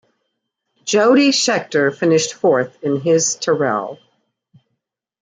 Jody 0.83 1.29
Scheckter 1.29 1.95
finished 1.95 2.33
fourth 2.33 2.75
in 2.83 3.01
his 3.01 3.35
Tyrrell. 3.35 3.99